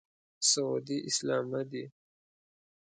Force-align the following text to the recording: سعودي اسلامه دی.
سعودي 0.49 0.97
اسلامه 1.09 1.61
دی. 1.71 1.85